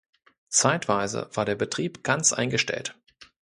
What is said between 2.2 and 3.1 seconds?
eingestellt.